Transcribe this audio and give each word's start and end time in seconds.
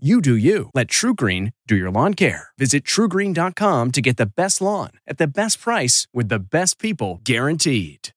You 0.00 0.20
do 0.20 0.36
you. 0.36 0.70
Let 0.74 0.86
TruGreen 0.86 1.54
do 1.66 1.74
your 1.74 1.90
lawn 1.90 2.14
care. 2.14 2.50
Visit 2.56 2.84
trugreen.com 2.84 3.90
to 3.90 4.00
get 4.00 4.16
the 4.16 4.26
best 4.26 4.60
lawn 4.60 4.90
at 5.08 5.18
the 5.18 5.26
best 5.26 5.60
price 5.60 6.06
with 6.14 6.28
the 6.28 6.38
best 6.38 6.78
people 6.78 7.20
guaranteed. 7.24 8.10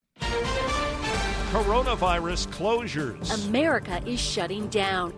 Coronavirus 1.49 2.45
closures. 2.49 3.47
America 3.47 3.99
is 4.05 4.19
shutting 4.19 4.67
down. 4.67 5.11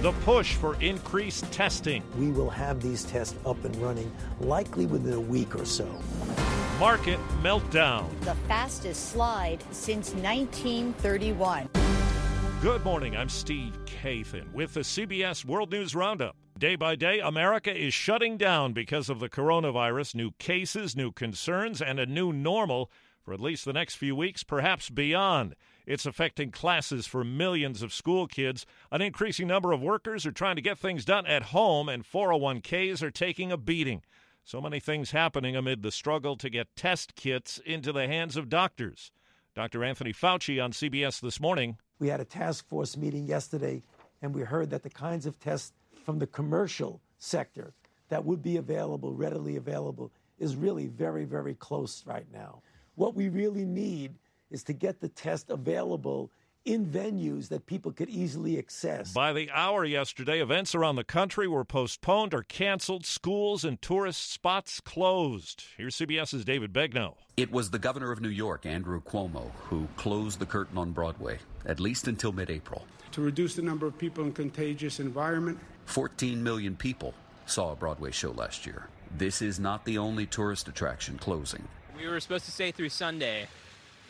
The 0.00 0.12
push 0.24 0.54
for 0.54 0.80
increased 0.80 1.44
testing. 1.52 2.02
We 2.16 2.30
will 2.30 2.48
have 2.48 2.80
these 2.80 3.04
tests 3.04 3.36
up 3.44 3.62
and 3.62 3.76
running 3.76 4.10
likely 4.40 4.86
within 4.86 5.12
a 5.12 5.20
week 5.20 5.54
or 5.54 5.66
so. 5.66 5.86
Market 6.80 7.18
meltdown. 7.42 8.08
The 8.20 8.36
fastest 8.48 9.10
slide 9.10 9.62
since 9.70 10.14
1931. 10.14 11.68
Good 12.60 12.84
morning. 12.84 13.16
I'm 13.16 13.28
Steve 13.28 13.78
Kathan 13.84 14.52
with 14.52 14.74
the 14.74 14.80
CBS 14.80 15.44
World 15.44 15.70
News 15.70 15.94
Roundup. 15.94 16.34
Day 16.58 16.74
by 16.74 16.96
day, 16.96 17.20
America 17.20 17.72
is 17.72 17.94
shutting 17.94 18.36
down 18.36 18.72
because 18.72 19.08
of 19.08 19.20
the 19.20 19.28
coronavirus. 19.28 20.16
New 20.16 20.32
cases, 20.40 20.96
new 20.96 21.12
concerns, 21.12 21.80
and 21.80 22.00
a 22.00 22.06
new 22.06 22.32
normal 22.32 22.90
for 23.22 23.32
at 23.32 23.40
least 23.40 23.64
the 23.64 23.72
next 23.72 23.94
few 23.94 24.16
weeks, 24.16 24.42
perhaps 24.42 24.90
beyond. 24.90 25.54
It's 25.86 26.04
affecting 26.04 26.50
classes 26.50 27.06
for 27.06 27.22
millions 27.22 27.80
of 27.80 27.92
school 27.92 28.26
kids. 28.26 28.66
An 28.90 29.02
increasing 29.02 29.46
number 29.46 29.70
of 29.70 29.80
workers 29.80 30.26
are 30.26 30.32
trying 30.32 30.56
to 30.56 30.62
get 30.62 30.78
things 30.78 31.04
done 31.04 31.26
at 31.26 31.44
home, 31.44 31.88
and 31.88 32.02
401ks 32.02 33.02
are 33.02 33.12
taking 33.12 33.52
a 33.52 33.56
beating. 33.56 34.02
So 34.42 34.60
many 34.60 34.80
things 34.80 35.12
happening 35.12 35.54
amid 35.54 35.82
the 35.82 35.92
struggle 35.92 36.34
to 36.38 36.50
get 36.50 36.74
test 36.74 37.14
kits 37.14 37.60
into 37.64 37.92
the 37.92 38.08
hands 38.08 38.36
of 38.36 38.48
doctors. 38.48 39.12
Dr. 39.54 39.84
Anthony 39.84 40.12
Fauci 40.12 40.62
on 40.62 40.72
CBS 40.72 41.20
This 41.20 41.38
Morning 41.38 41.76
we 41.98 42.08
had 42.08 42.20
a 42.20 42.24
task 42.24 42.68
force 42.68 42.96
meeting 42.96 43.26
yesterday, 43.26 43.82
and 44.22 44.34
we 44.34 44.42
heard 44.42 44.70
that 44.70 44.82
the 44.82 44.90
kinds 44.90 45.26
of 45.26 45.38
tests 45.40 45.72
from 46.04 46.18
the 46.18 46.26
commercial 46.26 47.00
sector 47.18 47.72
that 48.08 48.24
would 48.24 48.42
be 48.42 48.56
available, 48.56 49.12
readily 49.12 49.56
available, 49.56 50.10
is 50.38 50.56
really 50.56 50.86
very, 50.86 51.24
very 51.24 51.54
close 51.54 52.04
right 52.06 52.26
now. 52.32 52.62
What 52.94 53.14
we 53.14 53.28
really 53.28 53.64
need 53.64 54.14
is 54.50 54.62
to 54.64 54.72
get 54.72 55.00
the 55.00 55.08
test 55.08 55.50
available 55.50 56.30
in 56.64 56.86
venues 56.86 57.48
that 57.48 57.66
people 57.66 57.92
could 57.92 58.10
easily 58.10 58.58
access. 58.58 59.12
By 59.12 59.32
the 59.32 59.50
hour 59.50 59.84
yesterday, 59.84 60.40
events 60.40 60.74
around 60.74 60.96
the 60.96 61.04
country 61.04 61.48
were 61.48 61.64
postponed 61.64 62.34
or 62.34 62.42
canceled, 62.42 63.06
schools 63.06 63.64
and 63.64 63.80
tourist 63.80 64.30
spots 64.30 64.80
closed. 64.80 65.64
Here's 65.76 65.96
CBS's 65.96 66.44
David 66.44 66.72
Begnaud. 66.72 67.14
It 67.36 67.50
was 67.50 67.70
the 67.70 67.78
governor 67.78 68.12
of 68.12 68.20
New 68.20 68.28
York, 68.28 68.66
Andrew 68.66 69.00
Cuomo, 69.00 69.50
who 69.68 69.88
closed 69.96 70.40
the 70.40 70.46
curtain 70.46 70.76
on 70.76 70.92
Broadway, 70.92 71.38
at 71.64 71.80
least 71.80 72.08
until 72.08 72.32
mid 72.32 72.50
April. 72.50 72.84
To 73.12 73.22
reduce 73.22 73.54
the 73.54 73.62
number 73.62 73.86
of 73.86 73.96
people 73.96 74.24
in 74.24 74.32
contagious 74.32 75.00
environment. 75.00 75.58
14 75.86 76.42
million 76.42 76.76
people 76.76 77.14
saw 77.46 77.72
a 77.72 77.76
Broadway 77.76 78.10
show 78.10 78.32
last 78.32 78.66
year. 78.66 78.88
This 79.16 79.40
is 79.40 79.58
not 79.58 79.84
the 79.86 79.96
only 79.96 80.26
tourist 80.26 80.68
attraction 80.68 81.16
closing. 81.16 81.66
We 81.96 82.06
were 82.06 82.20
supposed 82.20 82.44
to 82.44 82.50
stay 82.50 82.70
through 82.70 82.90
Sunday, 82.90 83.48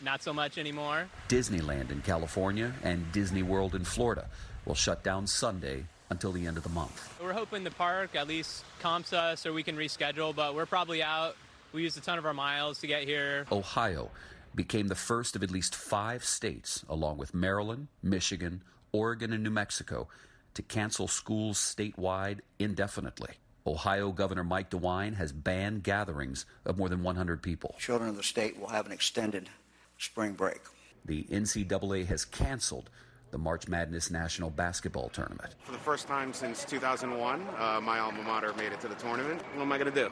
not 0.02 0.22
so 0.22 0.32
much 0.32 0.58
anymore. 0.58 1.08
Disneyland 1.28 1.90
in 1.90 2.00
California 2.02 2.72
and 2.82 3.10
Disney 3.12 3.42
World 3.42 3.74
in 3.74 3.84
Florida 3.84 4.26
will 4.64 4.74
shut 4.74 5.02
down 5.02 5.26
Sunday 5.26 5.84
until 6.10 6.32
the 6.32 6.46
end 6.46 6.56
of 6.56 6.62
the 6.62 6.68
month. 6.70 7.14
We're 7.22 7.32
hoping 7.32 7.64
the 7.64 7.70
park 7.70 8.14
at 8.14 8.28
least 8.28 8.64
comps 8.80 9.12
us 9.12 9.44
or 9.46 9.52
we 9.52 9.62
can 9.62 9.76
reschedule, 9.76 10.34
but 10.34 10.54
we're 10.54 10.66
probably 10.66 11.02
out. 11.02 11.36
We 11.72 11.82
used 11.82 11.98
a 11.98 12.00
ton 12.00 12.18
of 12.18 12.24
our 12.24 12.34
miles 12.34 12.80
to 12.80 12.86
get 12.86 13.04
here. 13.04 13.46
Ohio 13.52 14.10
became 14.54 14.88
the 14.88 14.94
first 14.94 15.36
of 15.36 15.42
at 15.42 15.50
least 15.50 15.74
five 15.74 16.24
states, 16.24 16.84
along 16.88 17.18
with 17.18 17.34
Maryland, 17.34 17.88
Michigan, 18.02 18.62
Oregon, 18.92 19.32
and 19.32 19.44
New 19.44 19.50
Mexico, 19.50 20.08
to 20.54 20.62
cancel 20.62 21.08
schools 21.08 21.58
statewide 21.58 22.40
indefinitely. 22.58 23.34
Ohio 23.66 24.12
Governor 24.12 24.44
Mike 24.44 24.70
DeWine 24.70 25.16
has 25.16 25.30
banned 25.30 25.82
gatherings 25.82 26.46
of 26.64 26.78
more 26.78 26.88
than 26.88 27.02
100 27.02 27.42
people. 27.42 27.76
Children 27.78 28.08
of 28.08 28.16
the 28.16 28.22
state 28.22 28.58
will 28.58 28.68
have 28.68 28.86
an 28.86 28.92
extended 28.92 29.50
spring 29.98 30.32
break. 30.32 30.60
The 31.04 31.24
NCAA 31.24 32.06
has 32.06 32.24
canceled 32.24 32.90
the 33.30 33.38
March 33.38 33.68
Madness 33.68 34.10
National 34.10 34.50
Basketball 34.50 35.10
Tournament. 35.10 35.54
For 35.64 35.72
the 35.72 35.78
first 35.78 36.06
time 36.06 36.32
since 36.32 36.64
2001, 36.64 37.46
uh, 37.58 37.80
my 37.82 37.98
alma 37.98 38.22
mater 38.22 38.52
made 38.54 38.72
it 38.72 38.80
to 38.80 38.88
the 38.88 38.94
tournament. 38.94 39.42
What 39.54 39.62
am 39.62 39.72
I 39.72 39.78
going 39.78 39.92
to 39.92 40.08
do? 40.08 40.10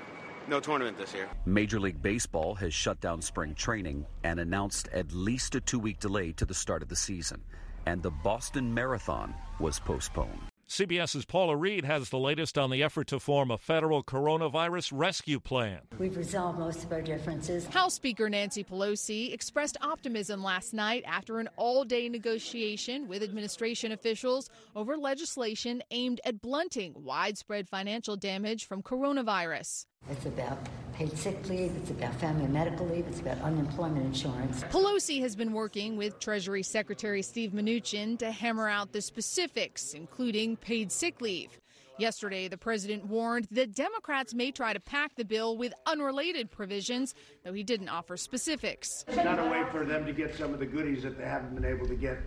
No 0.48 0.60
tournament 0.60 0.96
this 0.96 1.12
year. 1.12 1.28
Major 1.44 1.80
League 1.80 2.00
Baseball 2.02 2.54
has 2.56 2.72
shut 2.72 3.00
down 3.00 3.20
spring 3.20 3.54
training 3.54 4.06
and 4.22 4.38
announced 4.38 4.88
at 4.92 5.10
least 5.12 5.54
a 5.54 5.60
two 5.60 5.78
week 5.78 5.98
delay 5.98 6.32
to 6.32 6.44
the 6.44 6.54
start 6.54 6.82
of 6.82 6.88
the 6.88 6.96
season. 6.96 7.42
And 7.86 8.02
the 8.02 8.10
Boston 8.10 8.72
Marathon 8.72 9.34
was 9.58 9.80
postponed. 9.80 10.38
CBS's 10.76 11.24
Paula 11.24 11.56
Reid 11.56 11.86
has 11.86 12.10
the 12.10 12.18
latest 12.18 12.58
on 12.58 12.68
the 12.68 12.82
effort 12.82 13.06
to 13.06 13.18
form 13.18 13.50
a 13.50 13.56
federal 13.56 14.04
coronavirus 14.04 14.92
rescue 14.92 15.40
plan. 15.40 15.80
We've 15.98 16.18
resolved 16.18 16.58
most 16.58 16.84
of 16.84 16.92
our 16.92 17.00
differences. 17.00 17.66
House 17.68 17.94
Speaker 17.94 18.28
Nancy 18.28 18.62
Pelosi 18.62 19.32
expressed 19.32 19.78
optimism 19.80 20.42
last 20.42 20.74
night 20.74 21.02
after 21.06 21.38
an 21.38 21.48
all 21.56 21.86
day 21.86 22.10
negotiation 22.10 23.08
with 23.08 23.22
administration 23.22 23.90
officials 23.90 24.50
over 24.74 24.98
legislation 24.98 25.82
aimed 25.92 26.20
at 26.26 26.42
blunting 26.42 26.92
widespread 26.94 27.66
financial 27.66 28.14
damage 28.14 28.66
from 28.66 28.82
coronavirus. 28.82 29.86
It's 30.10 30.26
about 30.26 30.58
paid 30.96 31.16
sick 31.16 31.48
leave, 31.48 31.72
it's 31.76 31.90
about 31.90 32.14
family 32.14 32.46
medical 32.46 32.86
leave, 32.86 33.06
it's 33.06 33.20
about 33.20 33.38
unemployment 33.42 34.06
insurance. 34.06 34.64
Pelosi 34.64 35.20
has 35.20 35.36
been 35.36 35.52
working 35.52 35.96
with 35.96 36.18
Treasury 36.18 36.62
Secretary 36.62 37.20
Steve 37.20 37.50
Mnuchin 37.50 38.18
to 38.18 38.30
hammer 38.30 38.68
out 38.68 38.92
the 38.92 39.02
specifics, 39.02 39.92
including 39.92 40.56
paid 40.56 40.90
sick 40.90 41.20
leave. 41.20 41.60
Yesterday, 41.98 42.48
the 42.48 42.58
president 42.58 43.06
warned 43.06 43.48
that 43.52 43.74
Democrats 43.74 44.34
may 44.34 44.50
try 44.50 44.74
to 44.74 44.80
pack 44.80 45.14
the 45.16 45.24
bill 45.24 45.56
with 45.56 45.72
unrelated 45.86 46.50
provisions, 46.50 47.14
though 47.42 47.54
he 47.54 47.62
didn't 47.62 47.88
offer 47.88 48.18
specifics. 48.18 49.04
It's 49.08 49.16
not 49.16 49.38
a 49.38 49.48
way 49.48 49.64
for 49.70 49.84
them 49.84 50.04
to 50.04 50.12
get 50.12 50.34
some 50.34 50.52
of 50.52 50.58
the 50.58 50.66
goodies 50.66 51.02
that 51.04 51.16
they 51.16 51.24
haven't 51.24 51.54
been 51.54 51.64
able 51.64 51.88
to 51.88 51.94
get 51.94 52.18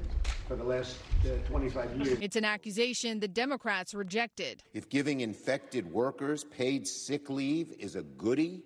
for 0.48 0.56
the 0.56 0.64
last 0.64 0.98
uh, 1.26 1.48
25 1.48 1.98
years. 1.98 2.20
It's 2.20 2.36
an 2.36 2.46
accusation 2.46 3.20
the 3.20 3.28
Democrats 3.28 3.94
rejected. 3.94 4.64
If 4.74 4.90
giving 4.90 5.22
infected 5.22 5.86
workers 5.92 6.44
paid 6.46 6.88
sick 6.88 7.30
leave 7.30 7.72
is 7.78 7.96
a 7.96 8.02
goody, 8.02 8.64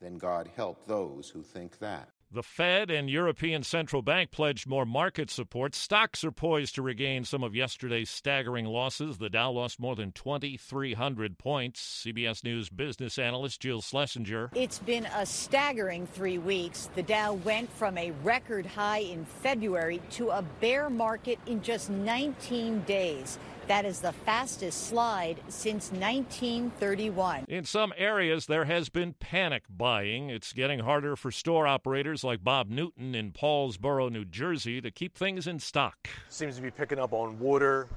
then 0.00 0.16
God 0.16 0.48
help 0.54 0.86
those 0.86 1.28
who 1.28 1.42
think 1.42 1.80
that. 1.80 2.10
The 2.32 2.42
Fed 2.42 2.90
and 2.90 3.08
European 3.08 3.62
Central 3.62 4.02
Bank 4.02 4.32
pledged 4.32 4.66
more 4.66 4.84
market 4.84 5.30
support. 5.30 5.76
Stocks 5.76 6.24
are 6.24 6.32
poised 6.32 6.74
to 6.74 6.82
regain 6.82 7.24
some 7.24 7.44
of 7.44 7.54
yesterday's 7.54 8.10
staggering 8.10 8.64
losses. 8.64 9.18
The 9.18 9.30
Dow 9.30 9.52
lost 9.52 9.78
more 9.78 9.94
than 9.94 10.10
2,300 10.10 11.38
points. 11.38 12.04
CBS 12.04 12.42
News 12.42 12.68
business 12.68 13.16
analyst 13.16 13.60
Jill 13.60 13.80
Schlesinger. 13.80 14.50
It's 14.56 14.80
been 14.80 15.06
a 15.06 15.24
staggering 15.24 16.08
three 16.08 16.38
weeks. 16.38 16.90
The 16.96 17.04
Dow 17.04 17.34
went 17.34 17.72
from 17.72 17.96
a 17.96 18.10
record 18.24 18.66
high 18.66 18.98
in 18.98 19.24
February 19.24 20.02
to 20.10 20.30
a 20.30 20.42
bear 20.60 20.90
market 20.90 21.38
in 21.46 21.62
just 21.62 21.90
19 21.90 22.82
days. 22.82 23.38
That 23.68 23.84
is 23.84 24.00
the 24.00 24.12
fastest 24.12 24.86
slide 24.86 25.40
since 25.48 25.90
1931. 25.90 27.46
In 27.48 27.64
some 27.64 27.92
areas, 27.96 28.46
there 28.46 28.64
has 28.64 28.88
been 28.88 29.14
panic 29.14 29.64
buying. 29.68 30.30
It's 30.30 30.52
getting 30.52 30.78
harder 30.78 31.16
for 31.16 31.32
store 31.32 31.66
operators 31.66 32.22
like 32.22 32.44
Bob 32.44 32.70
Newton 32.70 33.16
in 33.16 33.32
Paulsboro, 33.32 34.08
New 34.10 34.24
Jersey, 34.24 34.80
to 34.80 34.92
keep 34.92 35.18
things 35.18 35.48
in 35.48 35.58
stock. 35.58 36.08
Seems 36.28 36.54
to 36.54 36.62
be 36.62 36.70
picking 36.70 37.00
up 37.00 37.12
on 37.12 37.40
water, 37.40 37.88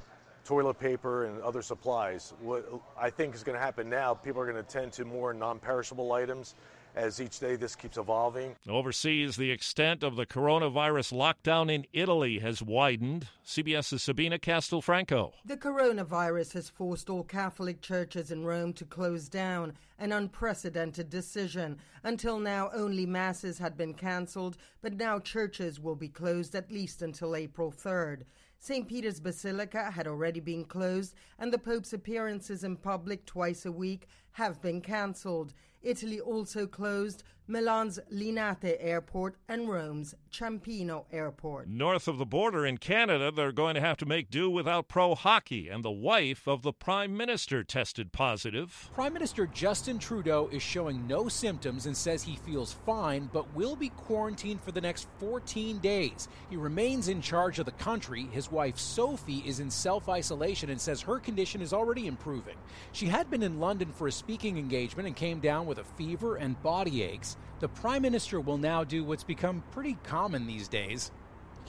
toilet 0.44 0.80
paper, 0.80 1.25
and 1.25 1.39
other 1.44 1.62
supplies. 1.62 2.33
What 2.42 2.68
I 3.00 3.12
think 3.12 3.36
is 3.36 3.44
going 3.44 3.57
to 3.57 3.63
happen 3.63 3.88
now, 3.88 4.16
people 4.16 4.42
are 4.42 4.51
going 4.51 4.63
to 4.63 4.71
tend 4.71 4.92
to 4.94 5.06
more 5.06 5.36
non 5.36 5.60
perishable 5.60 6.13
items 6.13 6.56
as 7.00 7.22
each 7.22 7.40
day 7.40 7.56
this 7.56 7.75
keeps 7.75 7.98
evolving. 7.98 8.56
Overseas, 8.68 9.38
the 9.38 9.51
extent 9.51 10.04
of 10.04 10.18
the 10.18 10.25
coronavirus 10.25 11.13
lockdown 11.13 11.72
in 11.72 11.86
Italy 11.94 12.40
has 12.40 12.62
widened. 12.62 13.28
CBS's 13.46 14.04
Sabina 14.04 14.38
Castelfranco. 14.38 15.31
The 15.46 15.57
coronavirus 15.57 16.54
has 16.54 16.69
forced 16.69 17.10
all 17.10 17.24
Catholic 17.24 17.81
churches 17.81 18.31
in 18.31 18.46
Rome 18.46 18.74
to 18.74 18.86
close 18.86 19.30
down, 19.30 19.74
an 19.98 20.12
unprecedented 20.12 21.10
decision. 21.10 21.78
Until 22.04 22.38
now, 22.38 22.69
only 22.74 23.06
masses 23.06 23.60
had 23.60 23.78
been 23.78 23.94
cancelled, 23.94 24.57
but 24.81 24.94
now 24.94 25.19
churches 25.19 25.80
will 25.80 25.95
be 25.95 26.10
closed 26.10 26.54
at 26.54 26.72
least 26.72 27.02
until 27.02 27.36
April 27.36 27.72
3rd. 27.72 28.24
St. 28.62 28.90
Peter's 28.90 29.22
Basilica 29.22 29.90
had 29.90 30.06
already 30.06 30.42
been 30.42 30.66
closed, 30.66 31.16
and 31.40 31.54
the 31.54 31.57
Pope's 31.57 31.94
appearances 31.94 32.66
in 32.66 32.75
public 32.75 33.25
twice 33.25 33.66
a 33.66 33.72
week 33.72 34.06
have 34.34 34.62
been 34.62 34.81
cancelled. 34.81 35.54
Italy 35.81 36.20
also 36.20 36.68
closed 36.68 37.24
Milan's 37.50 37.98
Linate 38.13 38.78
Airport 38.80 39.36
and 39.48 39.68
Rome's 39.68 40.13
Ciampino 40.31 41.06
Airport. 41.12 41.68
North 41.68 42.07
of 42.07 42.19
the 42.19 42.25
border 42.25 42.63
in 42.63 42.78
Canada, 42.78 43.31
they're 43.31 43.51
going 43.51 43.74
to 43.74 43.81
have 43.81 43.98
to 43.98 44.06
make 44.06 44.30
do 44.30 44.51
without 44.51 44.88
pro 44.88 45.16
hockey, 45.16 45.68
and 45.68 45.84
the 45.84 45.90
wife 45.90 46.48
of 46.48 46.62
the 46.62 46.72
Prime 46.72 47.18
Minister 47.18 47.63
tested 47.63 48.12
positive. 48.12 48.92
Prime 48.94 49.13
Minister 49.13 49.48
Justin 49.48 49.98
Trudeau 49.98 50.48
is 50.51 50.62
showing 50.62 51.07
no 51.07 51.28
symptoms 51.28 51.88
and 51.88 51.98
says 51.98 52.22
he 52.22 52.36
feels 52.36 52.74
fine, 52.86 53.28
but 53.34 53.52
will 53.56 53.75
be 53.75 53.90
quarantined 53.90 54.62
for 54.62 54.72
the 54.72 54.81
next 54.81 55.07
14 55.18 55.80
days. 55.80 56.28
He 56.52 56.56
remains 56.56 57.07
in 57.07 57.19
charge 57.19 57.57
of 57.57 57.66
the 57.66 57.72
country. 57.72 58.28
His 58.31 58.52
wife, 58.52 58.78
Sophie, 58.78 59.44
is 59.44 59.60
in 59.60 59.72
self 59.72 60.07
isolation 60.07 60.69
and 60.69 60.80
says 60.80 61.02
her 61.02 61.18
condition 61.18 61.63
is 61.63 61.74
already 61.74 62.06
improving. 62.06 62.57
She 62.92 63.07
had 63.07 63.31
been 63.31 63.42
in 63.42 63.60
London 63.60 63.92
for 63.92 64.07
a 64.07 64.12
speaking 64.12 64.60
engagement 64.60 65.07
and 65.07 65.16
came 65.16 65.40
down 65.40 65.66
with 65.66 65.80
a 65.80 65.84
fever 65.84 66.36
and 66.36 66.62
body 66.62 67.02
aches. 67.02 67.38
The 67.59 67.68
Prime 67.68 68.01
Minister 68.01 68.39
will 68.39 68.57
now 68.57 68.83
do 68.83 69.03
what's 69.03 69.24
become 69.24 69.63
pretty 69.71 69.97
common 70.03 70.47
these 70.47 70.68
days 70.68 71.12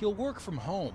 he'll 0.00 0.14
work 0.14 0.40
from 0.40 0.56
home. 0.56 0.94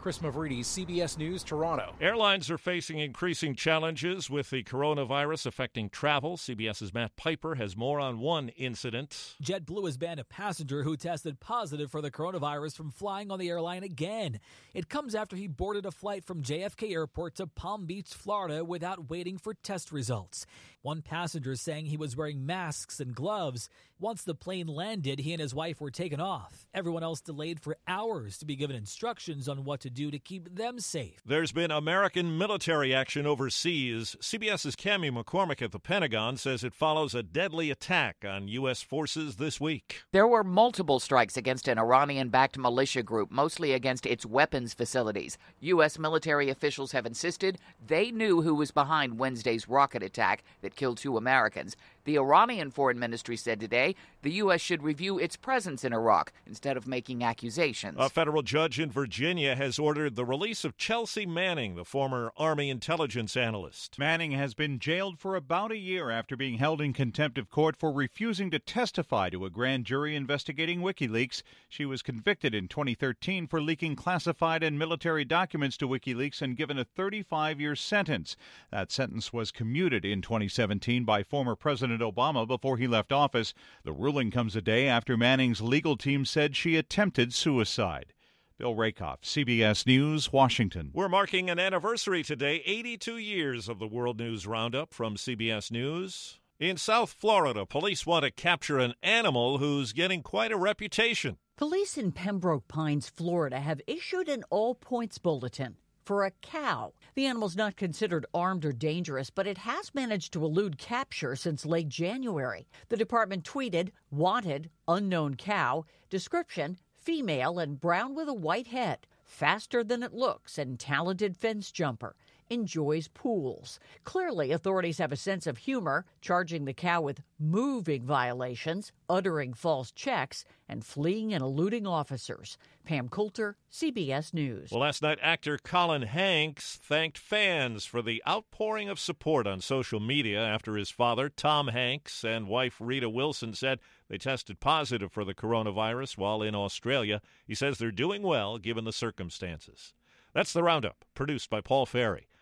Chris 0.00 0.20
Mavridis, 0.20 0.60
CBS 0.60 1.18
News, 1.18 1.42
Toronto. 1.42 1.94
Airlines 2.00 2.50
are 2.50 2.56
facing 2.56 2.98
increasing 3.00 3.54
challenges 3.54 4.30
with 4.30 4.48
the 4.48 4.62
coronavirus 4.62 5.44
affecting 5.44 5.90
travel. 5.90 6.38
CBS's 6.38 6.94
Matt 6.94 7.16
Piper 7.16 7.56
has 7.56 7.76
more 7.76 8.00
on 8.00 8.18
one 8.18 8.48
incident. 8.50 9.34
JetBlue 9.42 9.84
has 9.84 9.98
banned 9.98 10.18
a 10.18 10.24
passenger 10.24 10.84
who 10.84 10.96
tested 10.96 11.38
positive 11.38 11.90
for 11.90 12.00
the 12.00 12.10
coronavirus 12.10 12.78
from 12.78 12.90
flying 12.90 13.30
on 13.30 13.38
the 13.38 13.50
airline 13.50 13.82
again. 13.82 14.40
It 14.72 14.88
comes 14.88 15.14
after 15.14 15.36
he 15.36 15.46
boarded 15.46 15.84
a 15.84 15.90
flight 15.90 16.24
from 16.24 16.42
JFK 16.42 16.92
Airport 16.92 17.34
to 17.34 17.46
Palm 17.46 17.84
Beach, 17.84 18.08
Florida, 18.08 18.64
without 18.64 19.10
waiting 19.10 19.36
for 19.36 19.52
test 19.52 19.92
results. 19.92 20.46
One 20.82 21.02
passenger 21.02 21.56
saying 21.56 21.86
he 21.86 21.98
was 21.98 22.16
wearing 22.16 22.46
masks 22.46 23.00
and 23.00 23.14
gloves. 23.14 23.68
Once 23.98 24.22
the 24.22 24.34
plane 24.34 24.66
landed, 24.66 25.18
he 25.18 25.34
and 25.34 25.40
his 25.42 25.54
wife 25.54 25.78
were 25.78 25.90
taken 25.90 26.22
off. 26.22 26.66
Everyone 26.72 27.02
else 27.02 27.20
delayed 27.20 27.60
for 27.60 27.76
hours 27.86 28.38
to 28.38 28.46
be 28.46 28.56
given 28.56 28.74
instructions 28.74 29.46
on 29.46 29.64
what 29.64 29.80
to 29.80 29.90
do 29.90 30.10
to 30.10 30.18
keep 30.18 30.56
them 30.56 30.80
safe. 30.80 31.20
There's 31.26 31.52
been 31.52 31.70
American 31.70 32.38
military 32.38 32.94
action 32.94 33.26
overseas. 33.26 34.16
CBS's 34.22 34.74
Cami 34.74 35.12
McCormick 35.12 35.60
at 35.60 35.70
the 35.70 35.78
Pentagon 35.78 36.38
says 36.38 36.64
it 36.64 36.72
follows 36.72 37.14
a 37.14 37.22
deadly 37.22 37.70
attack 37.70 38.24
on 38.26 38.48
U.S. 38.48 38.80
forces 38.80 39.36
this 39.36 39.60
week. 39.60 40.00
There 40.12 40.26
were 40.26 40.42
multiple 40.42 40.98
strikes 40.98 41.36
against 41.36 41.68
an 41.68 41.78
Iranian 41.78 42.30
backed 42.30 42.56
militia 42.56 43.02
group, 43.02 43.30
mostly 43.30 43.74
against 43.74 44.06
its 44.06 44.24
weapons 44.24 44.72
facilities. 44.72 45.36
U.S. 45.60 45.98
military 45.98 46.48
officials 46.48 46.92
have 46.92 47.04
insisted 47.04 47.58
they 47.86 48.10
knew 48.10 48.40
who 48.40 48.54
was 48.54 48.70
behind 48.70 49.18
Wednesday's 49.18 49.68
rocket 49.68 50.02
attack 50.02 50.42
that 50.62 50.69
killed 50.76 50.98
two 50.98 51.16
Americans. 51.16 51.76
The 52.10 52.18
Iranian 52.18 52.72
Foreign 52.72 52.98
Ministry 52.98 53.36
said 53.36 53.60
today 53.60 53.94
the 54.22 54.32
U.S. 54.32 54.60
should 54.60 54.82
review 54.82 55.20
its 55.20 55.36
presence 55.36 55.84
in 55.84 55.92
Iraq 55.92 56.32
instead 56.44 56.76
of 56.76 56.88
making 56.88 57.22
accusations. 57.22 57.96
A 58.00 58.08
federal 58.08 58.42
judge 58.42 58.80
in 58.80 58.90
Virginia 58.90 59.54
has 59.54 59.78
ordered 59.78 60.16
the 60.16 60.24
release 60.24 60.64
of 60.64 60.76
Chelsea 60.76 61.24
Manning, 61.24 61.76
the 61.76 61.84
former 61.84 62.32
Army 62.36 62.68
intelligence 62.68 63.36
analyst. 63.36 63.96
Manning 63.96 64.32
has 64.32 64.54
been 64.54 64.80
jailed 64.80 65.20
for 65.20 65.36
about 65.36 65.70
a 65.70 65.76
year 65.76 66.10
after 66.10 66.36
being 66.36 66.58
held 66.58 66.80
in 66.80 66.92
contempt 66.92 67.38
of 67.38 67.48
court 67.48 67.76
for 67.76 67.92
refusing 67.92 68.50
to 68.50 68.58
testify 68.58 69.30
to 69.30 69.44
a 69.44 69.50
grand 69.50 69.84
jury 69.84 70.16
investigating 70.16 70.80
WikiLeaks. 70.80 71.44
She 71.68 71.86
was 71.86 72.02
convicted 72.02 72.56
in 72.56 72.66
2013 72.66 73.46
for 73.46 73.62
leaking 73.62 73.94
classified 73.94 74.64
and 74.64 74.76
military 74.76 75.24
documents 75.24 75.76
to 75.76 75.86
WikiLeaks 75.86 76.42
and 76.42 76.56
given 76.56 76.76
a 76.76 76.84
35 76.84 77.60
year 77.60 77.76
sentence. 77.76 78.34
That 78.72 78.90
sentence 78.90 79.32
was 79.32 79.52
commuted 79.52 80.04
in 80.04 80.22
2017 80.22 81.04
by 81.04 81.22
former 81.22 81.54
President 81.54 81.99
President 82.00 82.16
Obama 82.16 82.46
before 82.46 82.78
he 82.78 82.86
left 82.86 83.12
office. 83.12 83.52
The 83.84 83.92
ruling 83.92 84.30
comes 84.30 84.56
a 84.56 84.62
day 84.62 84.88
after 84.88 85.16
Manning's 85.16 85.60
legal 85.60 85.96
team 85.96 86.24
said 86.24 86.56
she 86.56 86.76
attempted 86.76 87.34
suicide. 87.34 88.12
Bill 88.58 88.74
Rakoff, 88.74 89.22
CBS 89.22 89.86
News, 89.86 90.32
Washington. 90.32 90.90
We're 90.92 91.08
marking 91.08 91.48
an 91.48 91.58
anniversary 91.58 92.22
today 92.22 92.62
82 92.64 93.18
years 93.18 93.68
of 93.68 93.78
the 93.78 93.86
World 93.86 94.18
News 94.18 94.46
Roundup 94.46 94.92
from 94.92 95.16
CBS 95.16 95.70
News. 95.70 96.40
In 96.58 96.76
South 96.76 97.10
Florida, 97.10 97.64
police 97.64 98.06
want 98.06 98.24
to 98.24 98.30
capture 98.30 98.78
an 98.78 98.94
animal 99.02 99.58
who's 99.58 99.92
getting 99.92 100.22
quite 100.22 100.52
a 100.52 100.58
reputation. 100.58 101.38
Police 101.56 101.96
in 101.96 102.12
Pembroke 102.12 102.68
Pines, 102.68 103.08
Florida 103.08 103.60
have 103.60 103.80
issued 103.86 104.28
an 104.28 104.44
all 104.50 104.74
points 104.74 105.18
bulletin 105.18 105.76
for 106.10 106.24
a 106.24 106.32
cow. 106.42 106.92
The 107.14 107.26
animal's 107.26 107.54
not 107.54 107.76
considered 107.76 108.26
armed 108.34 108.64
or 108.64 108.72
dangerous, 108.72 109.30
but 109.30 109.46
it 109.46 109.58
has 109.58 109.94
managed 109.94 110.32
to 110.32 110.44
elude 110.44 110.76
capture 110.76 111.36
since 111.36 111.64
late 111.64 111.88
January. 111.88 112.66
The 112.88 112.96
department 112.96 113.44
tweeted, 113.44 113.92
Wanted, 114.10 114.70
unknown 114.88 115.36
cow, 115.36 115.84
description, 116.08 116.78
female 116.96 117.60
and 117.60 117.78
brown 117.78 118.16
with 118.16 118.28
a 118.28 118.34
white 118.34 118.66
head, 118.66 119.06
faster 119.22 119.84
than 119.84 120.02
it 120.02 120.12
looks, 120.12 120.58
and 120.58 120.80
talented 120.80 121.36
fence 121.36 121.70
jumper 121.70 122.16
enjoys 122.50 123.08
pools. 123.08 123.78
Clearly, 124.04 124.50
authorities 124.50 124.98
have 124.98 125.12
a 125.12 125.16
sense 125.16 125.46
of 125.46 125.58
humor, 125.58 126.04
charging 126.20 126.64
the 126.64 126.74
cow 126.74 127.00
with 127.00 127.22
moving 127.38 128.04
violations, 128.04 128.92
uttering 129.08 129.54
false 129.54 129.92
checks, 129.92 130.44
and 130.68 130.84
fleeing 130.84 131.32
and 131.32 131.42
eluding 131.42 131.86
officers. 131.86 132.58
Pam 132.84 133.08
Coulter, 133.08 133.56
CBS 133.72 134.34
News. 134.34 134.70
Well, 134.72 134.80
last 134.80 135.00
night, 135.00 135.18
actor 135.22 135.58
Colin 135.58 136.02
Hanks 136.02 136.76
thanked 136.76 137.18
fans 137.18 137.84
for 137.84 138.02
the 138.02 138.22
outpouring 138.28 138.88
of 138.88 138.98
support 138.98 139.46
on 139.46 139.60
social 139.60 140.00
media 140.00 140.40
after 140.40 140.76
his 140.76 140.90
father, 140.90 141.28
Tom 141.28 141.68
Hanks, 141.68 142.24
and 142.24 142.48
wife 142.48 142.76
Rita 142.80 143.08
Wilson 143.08 143.54
said 143.54 143.78
they 144.08 144.18
tested 144.18 144.58
positive 144.58 145.12
for 145.12 145.24
the 145.24 145.34
coronavirus 145.34 146.18
while 146.18 146.42
in 146.42 146.54
Australia. 146.54 147.20
He 147.46 147.54
says 147.54 147.78
they're 147.78 147.92
doing 147.92 148.22
well 148.22 148.58
given 148.58 148.84
the 148.84 148.92
circumstances. 148.92 149.94
That's 150.32 150.52
the 150.52 150.62
roundup, 150.62 151.04
produced 151.14 151.50
by 151.50 151.60
Paul 151.60 151.86
Ferry. 151.86 152.28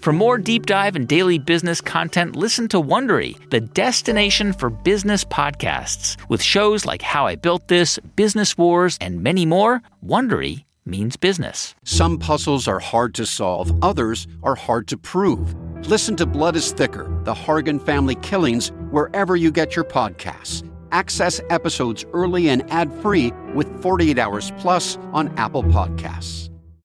For 0.00 0.14
more 0.14 0.38
deep 0.38 0.64
dive 0.64 0.96
and 0.96 1.06
daily 1.06 1.38
business 1.38 1.82
content, 1.82 2.34
listen 2.34 2.68
to 2.68 2.80
Wondery, 2.80 3.36
the 3.50 3.60
destination 3.60 4.54
for 4.54 4.70
business 4.70 5.24
podcasts. 5.24 6.16
With 6.30 6.42
shows 6.42 6.86
like 6.86 7.02
How 7.02 7.26
I 7.26 7.34
Built 7.34 7.68
This, 7.68 7.98
Business 8.16 8.56
Wars, 8.56 8.96
and 9.02 9.22
many 9.22 9.44
more, 9.44 9.82
Wondery 10.02 10.64
means 10.86 11.18
business. 11.18 11.74
Some 11.84 12.16
puzzles 12.18 12.66
are 12.66 12.78
hard 12.78 13.14
to 13.16 13.26
solve, 13.26 13.72
others 13.84 14.26
are 14.42 14.54
hard 14.54 14.88
to 14.88 14.96
prove. 14.96 15.54
Listen 15.86 16.16
to 16.16 16.24
Blood 16.24 16.56
is 16.56 16.72
Thicker 16.72 17.04
The 17.24 17.34
Hargan 17.34 17.78
Family 17.84 18.14
Killings 18.16 18.72
wherever 18.90 19.36
you 19.36 19.50
get 19.50 19.76
your 19.76 19.84
podcasts. 19.84 20.66
Access 20.92 21.42
episodes 21.50 22.06
early 22.14 22.48
and 22.48 22.68
ad 22.72 22.90
free 23.02 23.32
with 23.54 23.82
48 23.82 24.18
Hours 24.18 24.50
Plus 24.58 24.96
on 25.12 25.28
Apple 25.36 25.62
Podcasts. 25.62 26.49